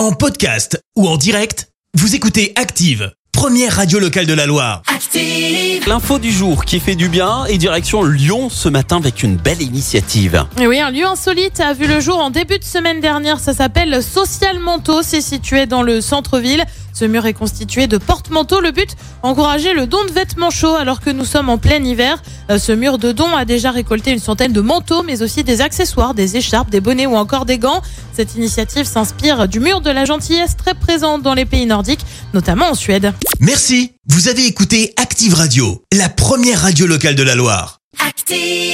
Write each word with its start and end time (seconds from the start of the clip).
En 0.00 0.12
podcast 0.12 0.82
ou 0.96 1.06
en 1.06 1.18
direct, 1.18 1.68
vous 1.92 2.14
écoutez 2.14 2.54
Active, 2.56 3.12
première 3.32 3.76
radio 3.76 3.98
locale 3.98 4.24
de 4.24 4.32
la 4.32 4.46
Loire. 4.46 4.80
Active. 4.86 5.86
L'info 5.86 6.18
du 6.18 6.32
jour 6.32 6.64
qui 6.64 6.80
fait 6.80 6.94
du 6.94 7.10
bien 7.10 7.44
et 7.44 7.58
direction 7.58 8.02
Lyon 8.02 8.48
ce 8.48 8.70
matin 8.70 8.96
avec 8.96 9.22
une 9.22 9.36
belle 9.36 9.60
initiative. 9.60 10.46
Et 10.58 10.66
oui, 10.66 10.80
un 10.80 10.90
lieu 10.90 11.04
insolite 11.04 11.60
a 11.60 11.74
vu 11.74 11.86
le 11.86 12.00
jour 12.00 12.16
en 12.16 12.30
début 12.30 12.58
de 12.58 12.64
semaine 12.64 13.02
dernière. 13.02 13.40
Ça 13.40 13.52
s'appelle 13.52 14.02
Social 14.02 14.58
Manteau. 14.58 15.02
C'est 15.02 15.20
situé 15.20 15.66
dans 15.66 15.82
le 15.82 16.00
centre-ville. 16.00 16.64
Ce 17.00 17.06
mur 17.06 17.24
est 17.24 17.32
constitué 17.32 17.86
de 17.86 17.96
porte-manteaux. 17.96 18.60
Le 18.60 18.72
but, 18.72 18.90
encourager 19.22 19.72
le 19.72 19.86
don 19.86 20.04
de 20.04 20.12
vêtements 20.12 20.50
chauds 20.50 20.74
alors 20.74 21.00
que 21.00 21.08
nous 21.08 21.24
sommes 21.24 21.48
en 21.48 21.56
plein 21.56 21.82
hiver. 21.82 22.22
Euh, 22.50 22.58
Ce 22.58 22.72
mur 22.72 22.98
de 22.98 23.10
dons 23.10 23.34
a 23.34 23.46
déjà 23.46 23.70
récolté 23.70 24.10
une 24.10 24.18
centaine 24.18 24.52
de 24.52 24.60
manteaux, 24.60 25.02
mais 25.02 25.22
aussi 25.22 25.42
des 25.42 25.62
accessoires, 25.62 26.12
des 26.12 26.36
écharpes, 26.36 26.68
des 26.68 26.82
bonnets 26.82 27.06
ou 27.06 27.16
encore 27.16 27.46
des 27.46 27.56
gants. 27.56 27.80
Cette 28.12 28.34
initiative 28.34 28.84
s'inspire 28.84 29.48
du 29.48 29.60
mur 29.60 29.80
de 29.80 29.88
la 29.88 30.04
gentillesse 30.04 30.58
très 30.58 30.74
présent 30.74 31.18
dans 31.18 31.32
les 31.32 31.46
pays 31.46 31.64
nordiques, 31.64 32.04
notamment 32.34 32.66
en 32.66 32.74
Suède. 32.74 33.14
Merci, 33.40 33.92
vous 34.06 34.28
avez 34.28 34.44
écouté 34.44 34.92
Active 34.98 35.32
Radio, 35.32 35.82
la 35.96 36.10
première 36.10 36.60
radio 36.60 36.86
locale 36.86 37.14
de 37.14 37.22
la 37.22 37.34
Loire. 37.34 37.78
Active. 38.06 38.69